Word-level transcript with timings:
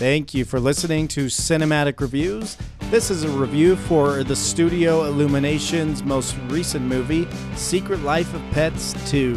Thank 0.00 0.32
you 0.32 0.46
for 0.46 0.58
listening 0.58 1.08
to 1.08 1.26
Cinematic 1.26 2.00
Reviews. 2.00 2.56
This 2.90 3.10
is 3.10 3.24
a 3.24 3.28
review 3.28 3.76
for 3.76 4.24
the 4.24 4.34
Studio 4.34 5.04
Illumination's 5.04 6.02
most 6.02 6.38
recent 6.46 6.86
movie, 6.86 7.28
Secret 7.54 8.00
Life 8.00 8.32
of 8.32 8.40
Pets 8.50 8.94
2. 9.10 9.36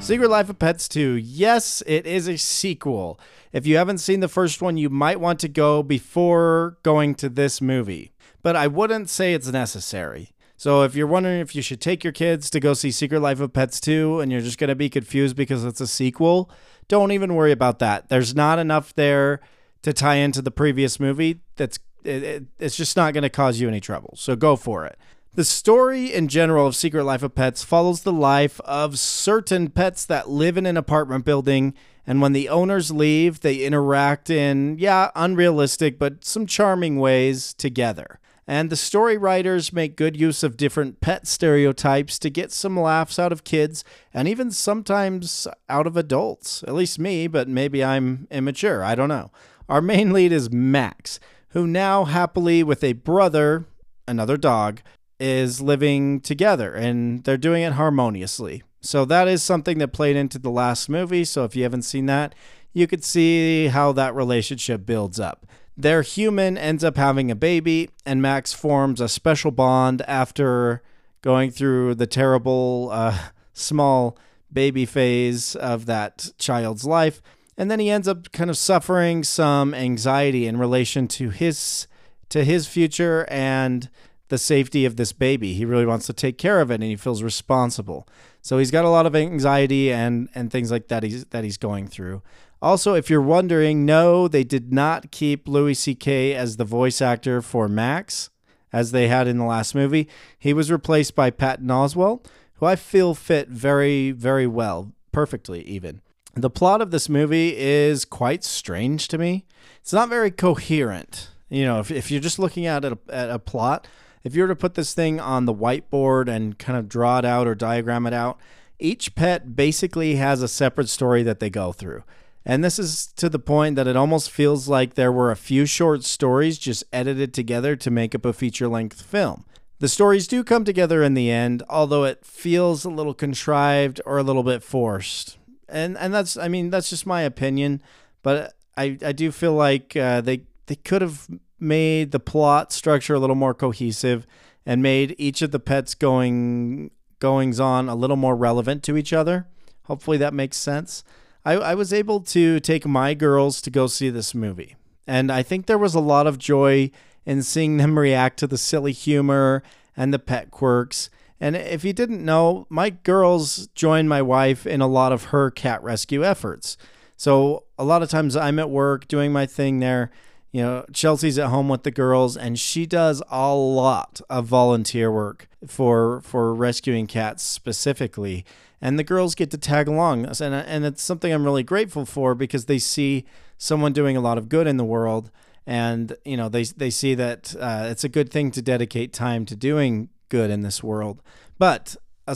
Secret 0.00 0.30
Life 0.30 0.48
of 0.48 0.58
Pets 0.58 0.88
2. 0.88 1.16
Yes, 1.16 1.82
it 1.86 2.06
is 2.06 2.26
a 2.26 2.38
sequel. 2.38 3.20
If 3.52 3.66
you 3.66 3.76
haven't 3.76 3.98
seen 3.98 4.20
the 4.20 4.28
first 4.28 4.62
one, 4.62 4.78
you 4.78 4.88
might 4.88 5.20
want 5.20 5.40
to 5.40 5.48
go 5.48 5.82
before 5.82 6.78
going 6.82 7.14
to 7.16 7.28
this 7.28 7.60
movie, 7.60 8.12
but 8.42 8.56
I 8.56 8.66
wouldn't 8.66 9.10
say 9.10 9.34
it's 9.34 9.52
necessary. 9.52 10.30
So 10.60 10.82
if 10.82 10.94
you're 10.94 11.06
wondering 11.06 11.40
if 11.40 11.56
you 11.56 11.62
should 11.62 11.80
take 11.80 12.04
your 12.04 12.12
kids 12.12 12.50
to 12.50 12.60
go 12.60 12.74
see 12.74 12.90
Secret 12.90 13.20
Life 13.20 13.40
of 13.40 13.50
Pets 13.50 13.80
2 13.80 14.20
and 14.20 14.30
you're 14.30 14.42
just 14.42 14.58
going 14.58 14.68
to 14.68 14.74
be 14.74 14.90
confused 14.90 15.34
because 15.34 15.64
it's 15.64 15.80
a 15.80 15.86
sequel, 15.86 16.50
don't 16.86 17.12
even 17.12 17.34
worry 17.34 17.50
about 17.50 17.78
that. 17.78 18.10
There's 18.10 18.34
not 18.34 18.58
enough 18.58 18.94
there 18.94 19.40
to 19.80 19.94
tie 19.94 20.16
into 20.16 20.42
the 20.42 20.50
previous 20.50 21.00
movie 21.00 21.40
that's 21.56 21.78
it, 22.04 22.22
it, 22.22 22.44
it's 22.58 22.76
just 22.76 22.94
not 22.94 23.14
going 23.14 23.22
to 23.22 23.30
cause 23.30 23.58
you 23.58 23.68
any 23.68 23.80
trouble. 23.80 24.12
So 24.18 24.36
go 24.36 24.54
for 24.54 24.84
it. 24.84 24.98
The 25.34 25.44
story 25.44 26.12
in 26.12 26.28
general 26.28 26.66
of 26.66 26.76
Secret 26.76 27.04
Life 27.04 27.22
of 27.22 27.34
Pets 27.34 27.64
follows 27.64 28.02
the 28.02 28.12
life 28.12 28.60
of 28.66 28.98
certain 28.98 29.70
pets 29.70 30.04
that 30.04 30.28
live 30.28 30.58
in 30.58 30.66
an 30.66 30.76
apartment 30.76 31.24
building, 31.24 31.72
and 32.06 32.20
when 32.20 32.34
the 32.34 32.50
owners 32.50 32.90
leave, 32.90 33.40
they 33.40 33.64
interact 33.64 34.28
in, 34.28 34.76
yeah, 34.78 35.10
unrealistic, 35.14 35.98
but 35.98 36.22
some 36.22 36.44
charming 36.44 36.98
ways 36.98 37.54
together. 37.54 38.20
And 38.50 38.68
the 38.68 38.74
story 38.74 39.16
writers 39.16 39.72
make 39.72 39.94
good 39.94 40.16
use 40.18 40.42
of 40.42 40.56
different 40.56 41.00
pet 41.00 41.28
stereotypes 41.28 42.18
to 42.18 42.28
get 42.28 42.50
some 42.50 42.76
laughs 42.76 43.16
out 43.16 43.30
of 43.30 43.44
kids 43.44 43.84
and 44.12 44.26
even 44.26 44.50
sometimes 44.50 45.46
out 45.68 45.86
of 45.86 45.96
adults. 45.96 46.64
At 46.64 46.74
least 46.74 46.98
me, 46.98 47.28
but 47.28 47.46
maybe 47.46 47.84
I'm 47.84 48.26
immature. 48.28 48.82
I 48.82 48.96
don't 48.96 49.08
know. 49.08 49.30
Our 49.68 49.80
main 49.80 50.12
lead 50.12 50.32
is 50.32 50.50
Max, 50.50 51.20
who 51.50 51.64
now 51.64 52.06
happily 52.06 52.64
with 52.64 52.82
a 52.82 52.94
brother, 52.94 53.66
another 54.08 54.36
dog, 54.36 54.80
is 55.20 55.60
living 55.60 56.18
together 56.20 56.74
and 56.74 57.22
they're 57.22 57.36
doing 57.36 57.62
it 57.62 57.74
harmoniously. 57.74 58.64
So 58.80 59.04
that 59.04 59.28
is 59.28 59.44
something 59.44 59.78
that 59.78 59.92
played 59.92 60.16
into 60.16 60.40
the 60.40 60.50
last 60.50 60.88
movie. 60.88 61.24
So 61.24 61.44
if 61.44 61.54
you 61.54 61.62
haven't 61.62 61.82
seen 61.82 62.06
that, 62.06 62.34
you 62.72 62.88
could 62.88 63.04
see 63.04 63.68
how 63.68 63.92
that 63.92 64.12
relationship 64.12 64.84
builds 64.84 65.20
up. 65.20 65.46
Their 65.80 66.02
human 66.02 66.58
ends 66.58 66.84
up 66.84 66.98
having 66.98 67.30
a 67.30 67.34
baby, 67.34 67.88
and 68.04 68.20
Max 68.20 68.52
forms 68.52 69.00
a 69.00 69.08
special 69.08 69.50
bond 69.50 70.02
after 70.06 70.82
going 71.22 71.50
through 71.50 71.94
the 71.94 72.06
terrible 72.06 72.90
uh, 72.92 73.18
small 73.54 74.18
baby 74.52 74.84
phase 74.84 75.56
of 75.56 75.86
that 75.86 76.32
child's 76.36 76.84
life. 76.84 77.22
And 77.56 77.70
then 77.70 77.80
he 77.80 77.88
ends 77.88 78.08
up 78.08 78.30
kind 78.32 78.50
of 78.50 78.58
suffering 78.58 79.24
some 79.24 79.72
anxiety 79.72 80.46
in 80.46 80.58
relation 80.58 81.08
to 81.08 81.30
his 81.30 81.86
to 82.28 82.44
his 82.44 82.66
future 82.66 83.26
and 83.28 83.88
the 84.28 84.38
safety 84.38 84.84
of 84.84 84.96
this 84.96 85.12
baby. 85.12 85.54
He 85.54 85.64
really 85.64 85.86
wants 85.86 86.06
to 86.06 86.12
take 86.12 86.38
care 86.38 86.60
of 86.60 86.70
it 86.70 86.74
and 86.74 86.84
he 86.84 86.96
feels 86.96 87.22
responsible. 87.22 88.06
So 88.42 88.58
he's 88.58 88.70
got 88.70 88.84
a 88.84 88.88
lot 88.88 89.06
of 89.06 89.16
anxiety 89.16 89.92
and 89.92 90.28
and 90.34 90.50
things 90.50 90.70
like 90.70 90.88
that 90.88 91.02
he's 91.02 91.24
that 91.26 91.42
he's 91.42 91.56
going 91.56 91.88
through. 91.88 92.22
Also, 92.62 92.94
if 92.94 93.08
you're 93.08 93.22
wondering, 93.22 93.86
no, 93.86 94.28
they 94.28 94.44
did 94.44 94.72
not 94.72 95.10
keep 95.10 95.48
Louis 95.48 95.74
C.K. 95.74 96.34
as 96.34 96.56
the 96.56 96.64
voice 96.64 97.00
actor 97.00 97.40
for 97.40 97.68
Max 97.68 98.30
as 98.72 98.92
they 98.92 99.08
had 99.08 99.26
in 99.26 99.38
the 99.38 99.44
last 99.44 99.74
movie. 99.74 100.08
He 100.38 100.52
was 100.52 100.70
replaced 100.70 101.14
by 101.14 101.30
Patton 101.30 101.68
Oswalt, 101.68 102.26
who 102.54 102.66
I 102.66 102.76
feel 102.76 103.14
fit 103.14 103.48
very 103.48 104.10
very 104.10 104.46
well, 104.46 104.92
perfectly 105.12 105.62
even. 105.62 106.02
The 106.34 106.50
plot 106.50 106.80
of 106.80 106.90
this 106.90 107.08
movie 107.08 107.56
is 107.56 108.04
quite 108.04 108.44
strange 108.44 109.08
to 109.08 109.18
me. 109.18 109.46
It's 109.80 109.92
not 109.92 110.08
very 110.08 110.30
coherent. 110.30 111.30
You 111.48 111.64
know, 111.64 111.80
if, 111.80 111.90
if 111.90 112.10
you're 112.10 112.20
just 112.20 112.38
looking 112.38 112.66
at 112.66 112.84
a, 112.84 112.98
at 113.08 113.30
a 113.30 113.38
plot, 113.38 113.88
if 114.22 114.36
you 114.36 114.42
were 114.42 114.48
to 114.48 114.56
put 114.56 114.74
this 114.74 114.94
thing 114.94 115.18
on 115.18 115.46
the 115.46 115.54
whiteboard 115.54 116.28
and 116.28 116.58
kind 116.58 116.78
of 116.78 116.88
draw 116.88 117.18
it 117.18 117.24
out 117.24 117.48
or 117.48 117.54
diagram 117.54 118.06
it 118.06 118.12
out, 118.12 118.38
each 118.78 119.14
pet 119.14 119.56
basically 119.56 120.16
has 120.16 120.42
a 120.42 120.48
separate 120.48 120.88
story 120.88 121.22
that 121.24 121.40
they 121.40 121.50
go 121.50 121.72
through. 121.72 122.04
And 122.44 122.64
this 122.64 122.78
is 122.78 123.06
to 123.16 123.28
the 123.28 123.38
point 123.38 123.76
that 123.76 123.86
it 123.86 123.96
almost 123.96 124.30
feels 124.30 124.68
like 124.68 124.94
there 124.94 125.12
were 125.12 125.30
a 125.30 125.36
few 125.36 125.66
short 125.66 126.04
stories 126.04 126.58
just 126.58 126.84
edited 126.92 127.34
together 127.34 127.76
to 127.76 127.90
make 127.90 128.14
up 128.14 128.24
a 128.24 128.32
feature 128.32 128.68
length 128.68 129.02
film. 129.02 129.44
The 129.78 129.88
stories 129.88 130.26
do 130.26 130.44
come 130.44 130.64
together 130.64 131.02
in 131.02 131.14
the 131.14 131.30
end, 131.30 131.62
although 131.68 132.04
it 132.04 132.24
feels 132.24 132.84
a 132.84 132.90
little 132.90 133.14
contrived 133.14 134.00
or 134.04 134.18
a 134.18 134.22
little 134.22 134.42
bit 134.42 134.62
forced. 134.62 135.38
And 135.68 135.96
and 135.96 136.12
that's 136.12 136.36
I 136.36 136.48
mean 136.48 136.70
that's 136.70 136.90
just 136.90 137.06
my 137.06 137.22
opinion, 137.22 137.82
but 138.22 138.54
I 138.76 138.98
I 139.04 139.12
do 139.12 139.30
feel 139.30 139.54
like 139.54 139.96
uh, 139.96 140.20
they 140.20 140.42
they 140.66 140.76
could 140.76 141.02
have 141.02 141.28
made 141.58 142.10
the 142.10 142.20
plot 142.20 142.72
structure 142.72 143.14
a 143.14 143.18
little 143.18 143.36
more 143.36 143.54
cohesive 143.54 144.26
and 144.66 144.82
made 144.82 145.14
each 145.18 145.42
of 145.42 145.50
the 145.50 145.60
pets 145.60 145.94
going 145.94 146.90
goings 147.18 147.60
on 147.60 147.88
a 147.88 147.94
little 147.94 148.16
more 148.16 148.36
relevant 148.36 148.82
to 148.82 148.96
each 148.96 149.12
other. 149.12 149.46
Hopefully 149.84 150.16
that 150.18 150.34
makes 150.34 150.56
sense. 150.56 151.04
I, 151.44 151.54
I 151.54 151.74
was 151.74 151.92
able 151.92 152.20
to 152.20 152.60
take 152.60 152.86
my 152.86 153.14
girls 153.14 153.60
to 153.62 153.70
go 153.70 153.86
see 153.86 154.10
this 154.10 154.34
movie. 154.34 154.76
And 155.06 155.32
I 155.32 155.42
think 155.42 155.66
there 155.66 155.78
was 155.78 155.94
a 155.94 156.00
lot 156.00 156.26
of 156.26 156.38
joy 156.38 156.90
in 157.24 157.42
seeing 157.42 157.76
them 157.78 157.98
react 157.98 158.38
to 158.40 158.46
the 158.46 158.58
silly 158.58 158.92
humor 158.92 159.62
and 159.96 160.12
the 160.12 160.18
pet 160.18 160.50
quirks. 160.50 161.10
And 161.40 161.56
if 161.56 161.84
you 161.84 161.92
didn't 161.92 162.24
know, 162.24 162.66
my 162.68 162.90
girls 162.90 163.68
joined 163.74 164.08
my 164.08 164.20
wife 164.20 164.66
in 164.66 164.80
a 164.80 164.86
lot 164.86 165.12
of 165.12 165.24
her 165.24 165.50
cat 165.50 165.82
rescue 165.82 166.24
efforts. 166.24 166.76
So 167.16 167.64
a 167.78 167.84
lot 167.84 168.02
of 168.02 168.10
times 168.10 168.36
I'm 168.36 168.58
at 168.58 168.70
work 168.70 169.08
doing 169.08 169.32
my 169.32 169.46
thing 169.46 169.80
there 169.80 170.10
you 170.52 170.62
know, 170.62 170.84
Chelsea's 170.92 171.38
at 171.38 171.48
home 171.48 171.68
with 171.68 171.84
the 171.84 171.90
girls, 171.90 172.36
and 172.36 172.58
she 172.58 172.84
does 172.84 173.22
a 173.30 173.54
lot 173.54 174.20
of 174.28 174.46
volunteer 174.46 175.10
work 175.10 175.48
for 175.66 176.20
for 176.22 176.54
rescuing 176.54 177.06
cats 177.06 177.42
specifically. 177.42 178.44
And 178.80 178.98
the 178.98 179.04
girls 179.04 179.34
get 179.34 179.50
to 179.52 179.58
tag 179.58 179.86
along, 179.86 180.26
and 180.26 180.54
and 180.54 180.84
it's 180.84 181.02
something 181.02 181.32
I'm 181.32 181.44
really 181.44 181.62
grateful 181.62 182.04
for 182.04 182.34
because 182.34 182.64
they 182.64 182.78
see 182.78 183.24
someone 183.58 183.92
doing 183.92 184.16
a 184.16 184.20
lot 184.20 184.38
of 184.38 184.48
good 184.48 184.66
in 184.66 184.76
the 184.76 184.84
world, 184.84 185.30
and 185.66 186.16
you 186.24 186.36
know 186.36 186.48
they 186.48 186.64
they 186.64 186.90
see 186.90 187.14
that 187.14 187.54
uh, 187.60 187.86
it's 187.88 188.04
a 188.04 188.08
good 188.08 188.30
thing 188.30 188.50
to 188.52 188.62
dedicate 188.62 189.12
time 189.12 189.44
to 189.46 189.54
doing 189.54 190.08
good 190.28 190.50
in 190.50 190.62
this 190.62 190.82
world. 190.82 191.22
But 191.58 191.94
uh, 192.26 192.34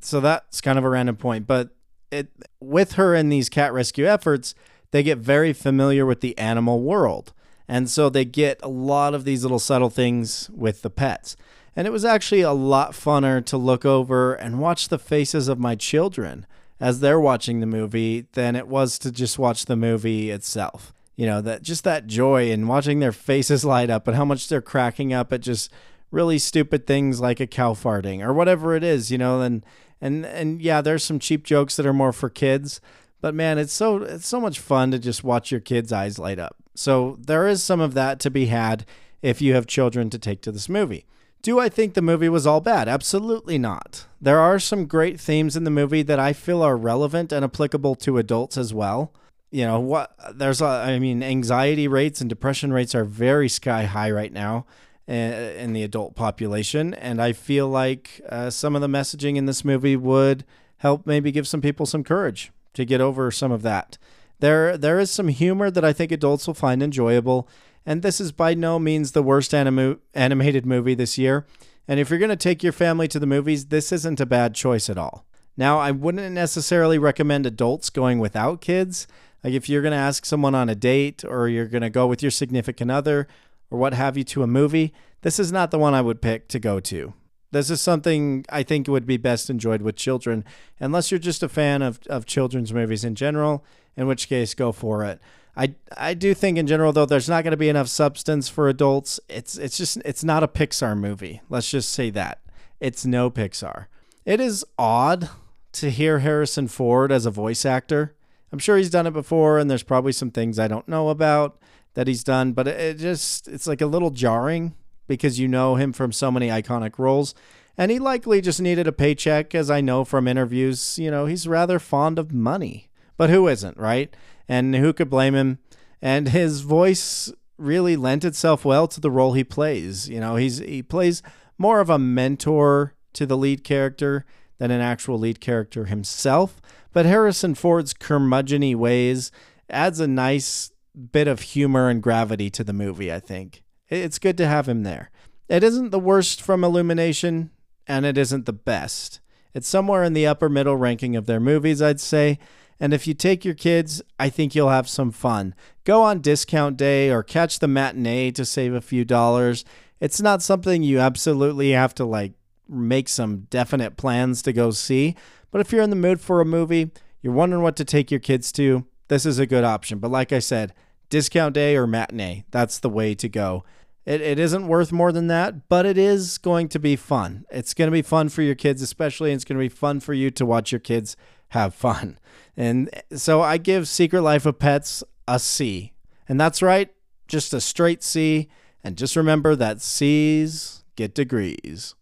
so 0.00 0.20
that's 0.20 0.60
kind 0.60 0.78
of 0.78 0.84
a 0.84 0.90
random 0.90 1.16
point, 1.16 1.48
but 1.48 1.70
it 2.12 2.28
with 2.60 2.92
her 2.92 3.12
in 3.16 3.28
these 3.28 3.48
cat 3.48 3.72
rescue 3.72 4.06
efforts, 4.06 4.54
they 4.92 5.02
get 5.02 5.18
very 5.18 5.52
familiar 5.52 6.06
with 6.06 6.20
the 6.20 6.38
animal 6.38 6.80
world 6.80 7.32
and 7.68 7.90
so 7.90 8.08
they 8.08 8.24
get 8.24 8.60
a 8.62 8.68
lot 8.68 9.14
of 9.14 9.24
these 9.24 9.42
little 9.42 9.58
subtle 9.58 9.90
things 9.90 10.50
with 10.50 10.82
the 10.82 10.90
pets. 10.90 11.36
And 11.74 11.86
it 11.86 11.90
was 11.90 12.04
actually 12.04 12.40
a 12.40 12.52
lot 12.52 12.92
funner 12.92 13.44
to 13.44 13.56
look 13.58 13.84
over 13.84 14.34
and 14.34 14.60
watch 14.60 14.88
the 14.88 14.98
faces 14.98 15.48
of 15.48 15.58
my 15.58 15.74
children 15.74 16.46
as 16.80 17.00
they're 17.00 17.20
watching 17.20 17.60
the 17.60 17.66
movie 17.66 18.26
than 18.32 18.56
it 18.56 18.68
was 18.68 18.98
to 19.00 19.10
just 19.10 19.38
watch 19.38 19.66
the 19.66 19.76
movie 19.76 20.30
itself. 20.30 20.92
You 21.16 21.26
know, 21.26 21.40
that 21.42 21.62
just 21.62 21.84
that 21.84 22.06
joy 22.06 22.50
in 22.50 22.66
watching 22.66 23.00
their 23.00 23.12
faces 23.12 23.64
light 23.64 23.90
up 23.90 24.06
and 24.06 24.16
how 24.16 24.24
much 24.24 24.48
they're 24.48 24.62
cracking 24.62 25.12
up 25.12 25.32
at 25.32 25.40
just 25.40 25.70
really 26.10 26.38
stupid 26.38 26.86
things 26.86 27.20
like 27.20 27.40
a 27.40 27.46
cow 27.46 27.74
farting 27.74 28.22
or 28.22 28.32
whatever 28.32 28.74
it 28.74 28.84
is, 28.84 29.10
you 29.10 29.18
know, 29.18 29.40
and 29.40 29.64
and 30.00 30.24
and 30.26 30.60
yeah, 30.62 30.80
there's 30.80 31.04
some 31.04 31.18
cheap 31.18 31.44
jokes 31.44 31.76
that 31.76 31.86
are 31.86 31.92
more 31.92 32.12
for 32.12 32.28
kids, 32.28 32.80
but 33.20 33.34
man, 33.34 33.58
it's 33.58 33.72
so 33.72 34.02
it's 34.02 34.26
so 34.26 34.40
much 34.40 34.60
fun 34.60 34.90
to 34.90 34.98
just 34.98 35.24
watch 35.24 35.50
your 35.50 35.60
kids' 35.60 35.92
eyes 35.92 36.18
light 36.18 36.38
up. 36.38 36.56
So 36.78 37.16
there 37.20 37.46
is 37.46 37.62
some 37.62 37.80
of 37.80 37.94
that 37.94 38.20
to 38.20 38.30
be 38.30 38.46
had 38.46 38.84
if 39.22 39.40
you 39.40 39.54
have 39.54 39.66
children 39.66 40.10
to 40.10 40.18
take 40.18 40.40
to 40.42 40.52
this 40.52 40.68
movie. 40.68 41.06
Do 41.42 41.60
I 41.60 41.68
think 41.68 41.94
the 41.94 42.02
movie 42.02 42.28
was 42.28 42.46
all 42.46 42.60
bad? 42.60 42.88
Absolutely 42.88 43.56
not. 43.56 44.06
There 44.20 44.40
are 44.40 44.58
some 44.58 44.86
great 44.86 45.20
themes 45.20 45.56
in 45.56 45.64
the 45.64 45.70
movie 45.70 46.02
that 46.02 46.18
I 46.18 46.32
feel 46.32 46.62
are 46.62 46.76
relevant 46.76 47.32
and 47.32 47.44
applicable 47.44 47.94
to 47.96 48.18
adults 48.18 48.56
as 48.56 48.74
well. 48.74 49.12
You 49.50 49.64
know, 49.64 49.78
what 49.78 50.12
there's 50.34 50.60
a, 50.60 50.66
I 50.66 50.98
mean, 50.98 51.22
anxiety 51.22 51.86
rates 51.86 52.20
and 52.20 52.28
depression 52.28 52.72
rates 52.72 52.94
are 52.94 53.04
very 53.04 53.48
sky 53.48 53.84
high 53.84 54.10
right 54.10 54.32
now 54.32 54.66
eh, 55.06 55.52
in 55.52 55.72
the 55.72 55.84
adult 55.84 56.16
population. 56.16 56.94
And 56.94 57.22
I 57.22 57.32
feel 57.32 57.68
like 57.68 58.20
uh, 58.28 58.50
some 58.50 58.74
of 58.74 58.82
the 58.82 58.88
messaging 58.88 59.36
in 59.36 59.46
this 59.46 59.64
movie 59.64 59.96
would 59.96 60.44
help 60.78 61.06
maybe 61.06 61.30
give 61.30 61.46
some 61.46 61.60
people 61.60 61.86
some 61.86 62.02
courage 62.02 62.50
to 62.74 62.84
get 62.84 63.00
over 63.00 63.30
some 63.30 63.52
of 63.52 63.62
that. 63.62 63.98
There, 64.40 64.76
there 64.76 64.98
is 64.98 65.10
some 65.10 65.28
humor 65.28 65.70
that 65.70 65.84
I 65.84 65.92
think 65.92 66.12
adults 66.12 66.46
will 66.46 66.54
find 66.54 66.82
enjoyable, 66.82 67.48
and 67.84 68.02
this 68.02 68.20
is 68.20 68.32
by 68.32 68.54
no 68.54 68.78
means 68.78 69.12
the 69.12 69.22
worst 69.22 69.54
anim- 69.54 70.00
animated 70.14 70.66
movie 70.66 70.94
this 70.94 71.16
year. 71.16 71.46
And 71.88 72.00
if 72.00 72.10
you're 72.10 72.18
going 72.18 72.30
to 72.30 72.36
take 72.36 72.62
your 72.62 72.72
family 72.72 73.08
to 73.08 73.18
the 73.18 73.26
movies, 73.26 73.66
this 73.66 73.92
isn't 73.92 74.20
a 74.20 74.26
bad 74.26 74.54
choice 74.54 74.90
at 74.90 74.98
all. 74.98 75.24
Now, 75.56 75.78
I 75.78 75.90
wouldn't 75.90 76.34
necessarily 76.34 76.98
recommend 76.98 77.46
adults 77.46 77.90
going 77.90 78.18
without 78.18 78.60
kids. 78.60 79.06
Like 79.42 79.54
if 79.54 79.68
you're 79.68 79.82
going 79.82 79.92
to 79.92 79.96
ask 79.96 80.26
someone 80.26 80.54
on 80.54 80.68
a 80.68 80.74
date 80.74 81.24
or 81.24 81.48
you're 81.48 81.68
going 81.68 81.82
to 81.82 81.90
go 81.90 82.06
with 82.06 82.22
your 82.22 82.30
significant 82.30 82.90
other 82.90 83.28
or 83.70 83.78
what 83.78 83.94
have 83.94 84.18
you 84.18 84.24
to 84.24 84.42
a 84.42 84.46
movie, 84.46 84.92
this 85.22 85.38
is 85.38 85.52
not 85.52 85.70
the 85.70 85.78
one 85.78 85.94
I 85.94 86.02
would 86.02 86.20
pick 86.20 86.48
to 86.48 86.58
go 86.58 86.80
to. 86.80 87.14
This 87.52 87.70
is 87.70 87.80
something 87.80 88.44
I 88.50 88.64
think 88.64 88.88
would 88.88 89.06
be 89.06 89.16
best 89.16 89.48
enjoyed 89.48 89.82
with 89.82 89.96
children, 89.96 90.44
unless 90.80 91.10
you're 91.10 91.18
just 91.18 91.42
a 91.42 91.48
fan 91.48 91.80
of, 91.80 92.00
of 92.08 92.26
children's 92.26 92.72
movies 92.72 93.04
in 93.04 93.14
general, 93.14 93.64
in 93.96 94.06
which 94.06 94.28
case, 94.28 94.54
go 94.54 94.72
for 94.72 95.04
it. 95.04 95.20
I, 95.56 95.74
I 95.96 96.14
do 96.14 96.34
think 96.34 96.58
in 96.58 96.66
general 96.66 96.92
though 96.92 97.06
there's 97.06 97.30
not 97.30 97.42
going 97.42 97.52
to 97.52 97.56
be 97.56 97.70
enough 97.70 97.88
substance 97.88 98.48
for 98.48 98.68
adults. 98.68 99.18
It's 99.28 99.56
it's 99.56 99.78
just 99.78 99.96
it's 100.04 100.22
not 100.22 100.42
a 100.42 100.48
Pixar 100.48 100.96
movie. 100.96 101.40
Let's 101.48 101.70
just 101.70 101.88
say 101.88 102.10
that. 102.10 102.42
It's 102.78 103.06
no 103.06 103.30
Pixar. 103.30 103.86
It 104.26 104.38
is 104.38 104.66
odd 104.78 105.30
to 105.72 105.90
hear 105.90 106.18
Harrison 106.18 106.68
Ford 106.68 107.10
as 107.10 107.24
a 107.24 107.30
voice 107.30 107.64
actor. 107.64 108.14
I'm 108.52 108.58
sure 108.58 108.76
he's 108.76 108.90
done 108.90 109.06
it 109.06 109.12
before 109.12 109.58
and 109.58 109.70
there's 109.70 109.82
probably 109.82 110.12
some 110.12 110.30
things 110.30 110.58
I 110.58 110.68
don't 110.68 110.88
know 110.88 111.08
about 111.08 111.58
that 111.94 112.06
he's 112.06 112.22
done, 112.22 112.52
but 112.52 112.68
it 112.68 112.98
just 112.98 113.48
it's 113.48 113.66
like 113.66 113.80
a 113.80 113.86
little 113.86 114.10
jarring 114.10 114.74
because 115.06 115.38
you 115.38 115.48
know 115.48 115.76
him 115.76 115.92
from 115.92 116.12
so 116.12 116.30
many 116.30 116.48
iconic 116.48 116.98
roles. 116.98 117.34
And 117.78 117.90
he 117.90 117.98
likely 117.98 118.40
just 118.40 118.60
needed 118.60 118.86
a 118.86 118.92
paycheck, 118.92 119.54
as 119.54 119.70
I 119.70 119.80
know 119.82 120.04
from 120.04 120.26
interviews. 120.26 120.98
You 120.98 121.10
know, 121.10 121.26
he's 121.26 121.46
rather 121.46 121.78
fond 121.78 122.18
of 122.18 122.32
money. 122.32 122.85
But 123.16 123.30
who 123.30 123.48
isn't, 123.48 123.76
right? 123.76 124.14
And 124.48 124.74
who 124.74 124.92
could 124.92 125.10
blame 125.10 125.34
him? 125.34 125.58
And 126.02 126.28
his 126.28 126.60
voice 126.60 127.32
really 127.58 127.96
lent 127.96 128.24
itself 128.24 128.64
well 128.64 128.86
to 128.88 129.00
the 129.00 129.10
role 129.10 129.32
he 129.32 129.44
plays. 129.44 130.08
You 130.08 130.20
know, 130.20 130.36
he's 130.36 130.58
he 130.58 130.82
plays 130.82 131.22
more 131.58 131.80
of 131.80 131.90
a 131.90 131.98
mentor 131.98 132.94
to 133.14 133.26
the 133.26 133.36
lead 133.36 133.64
character 133.64 134.24
than 134.58 134.70
an 134.70 134.80
actual 134.80 135.18
lead 135.18 135.40
character 135.40 135.86
himself. 135.86 136.60
But 136.92 137.06
Harrison 137.06 137.54
Ford's 137.54 137.94
curmudgeony 137.94 138.74
ways 138.74 139.30
adds 139.68 140.00
a 140.00 140.06
nice 140.06 140.70
bit 141.12 141.28
of 141.28 141.40
humor 141.40 141.88
and 141.88 142.02
gravity 142.02 142.50
to 142.50 142.64
the 142.64 142.72
movie, 142.72 143.12
I 143.12 143.20
think. 143.20 143.62
It's 143.88 144.18
good 144.18 144.36
to 144.38 144.46
have 144.46 144.68
him 144.68 144.82
there. 144.82 145.10
It 145.48 145.62
isn't 145.62 145.90
the 145.90 145.98
worst 145.98 146.42
from 146.42 146.64
Illumination, 146.64 147.50
and 147.86 148.04
it 148.04 148.18
isn't 148.18 148.46
the 148.46 148.52
best. 148.52 149.20
It's 149.54 149.68
somewhere 149.68 150.02
in 150.02 150.12
the 150.12 150.26
upper 150.26 150.48
middle 150.48 150.76
ranking 150.76 151.16
of 151.16 151.26
their 151.26 151.40
movies, 151.40 151.80
I'd 151.80 152.00
say. 152.00 152.38
And 152.78 152.92
if 152.92 153.06
you 153.06 153.14
take 153.14 153.44
your 153.44 153.54
kids, 153.54 154.02
I 154.18 154.28
think 154.28 154.54
you'll 154.54 154.68
have 154.68 154.88
some 154.88 155.10
fun. 155.10 155.54
Go 155.84 156.02
on 156.02 156.20
discount 156.20 156.76
day 156.76 157.10
or 157.10 157.22
catch 157.22 157.58
the 157.58 157.68
matinee 157.68 158.30
to 158.32 158.44
save 158.44 158.74
a 158.74 158.80
few 158.80 159.04
dollars. 159.04 159.64
It's 160.00 160.20
not 160.20 160.42
something 160.42 160.82
you 160.82 160.98
absolutely 160.98 161.70
have 161.70 161.94
to 161.94 162.04
like 162.04 162.32
make 162.68 163.08
some 163.08 163.46
definite 163.50 163.96
plans 163.96 164.42
to 164.42 164.52
go 164.52 164.70
see. 164.70 165.16
But 165.50 165.60
if 165.60 165.72
you're 165.72 165.82
in 165.82 165.90
the 165.90 165.96
mood 165.96 166.20
for 166.20 166.40
a 166.40 166.44
movie, 166.44 166.90
you're 167.22 167.32
wondering 167.32 167.62
what 167.62 167.76
to 167.76 167.84
take 167.84 168.10
your 168.10 168.20
kids 168.20 168.52
to, 168.52 168.86
this 169.08 169.24
is 169.24 169.38
a 169.38 169.46
good 169.46 169.64
option. 169.64 169.98
But 169.98 170.10
like 170.10 170.32
I 170.32 170.40
said, 170.40 170.74
discount 171.08 171.54
day 171.54 171.76
or 171.76 171.86
matinee. 171.86 172.44
That's 172.50 172.78
the 172.78 172.90
way 172.90 173.14
to 173.14 173.28
go. 173.28 173.64
It, 174.04 174.20
it 174.20 174.38
isn't 174.38 174.68
worth 174.68 174.92
more 174.92 175.10
than 175.10 175.26
that, 175.28 175.68
but 175.68 175.84
it 175.84 175.98
is 175.98 176.38
going 176.38 176.68
to 176.68 176.78
be 176.78 176.94
fun. 176.94 177.44
It's 177.50 177.74
going 177.74 177.88
to 177.88 177.92
be 177.92 178.02
fun 178.02 178.28
for 178.28 178.42
your 178.42 178.54
kids, 178.54 178.80
especially, 178.82 179.30
and 179.30 179.36
it's 179.36 179.44
going 179.44 179.58
to 179.58 179.64
be 179.64 179.68
fun 179.68 180.00
for 180.00 180.14
you 180.14 180.30
to 180.32 180.46
watch 180.46 180.70
your 180.70 180.78
kids 180.78 181.16
have 181.48 181.74
fun. 181.74 182.18
And 182.56 182.90
so 183.12 183.42
I 183.42 183.58
give 183.58 183.88
Secret 183.88 184.22
Life 184.22 184.46
of 184.46 184.58
Pets 184.58 185.04
a 185.28 185.38
C. 185.38 185.92
And 186.28 186.40
that's 186.40 186.62
right, 186.62 186.92
just 187.28 187.54
a 187.54 187.60
straight 187.60 188.02
C. 188.02 188.48
And 188.82 188.96
just 188.96 189.16
remember 189.16 189.56
that 189.56 189.80
C's 189.80 190.84
get 190.94 191.14
degrees. 191.14 191.94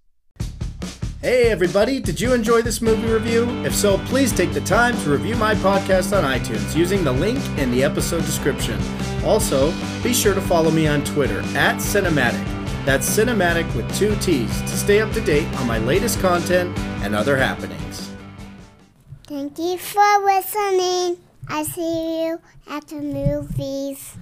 Hey, 1.21 1.51
everybody, 1.51 2.01
did 2.01 2.21
you 2.21 2.35
enjoy 2.35 2.61
this 2.61 2.83
movie 2.83 3.11
review? 3.11 3.49
If 3.65 3.75
so, 3.75 3.97
please 3.97 4.31
take 4.31 4.53
the 4.53 4.61
time 4.61 4.95
to 4.99 5.11
review 5.11 5.37
my 5.37 5.55
podcast 5.55 6.15
on 6.15 6.23
iTunes 6.23 6.77
using 6.77 7.03
the 7.03 7.13
link 7.13 7.39
in 7.59 7.71
the 7.71 7.83
episode 7.83 8.27
description. 8.27 8.79
Also, 9.25 9.73
be 10.03 10.13
sure 10.13 10.35
to 10.35 10.43
follow 10.43 10.71
me 10.71 10.87
on 10.87 11.03
Twitter 11.03 11.41
at 11.57 11.77
Cinematic. 11.77 12.45
That's 12.85 13.09
Cinematic 13.09 13.75
with 13.75 13.91
two 13.97 14.15
T's 14.17 14.61
to 14.61 14.77
stay 14.77 15.01
up 15.01 15.13
to 15.13 15.21
date 15.23 15.51
on 15.59 15.67
my 15.67 15.79
latest 15.79 16.21
content 16.21 16.79
and 17.03 17.15
other 17.15 17.39
happenings. 17.39 17.94
Thank 19.35 19.59
you 19.59 19.79
for 19.79 20.25
listening. 20.25 21.19
I 21.49 21.65
see 21.65 22.23
you 22.23 22.41
at 22.71 22.87
the 22.87 23.01
movies. 23.01 24.17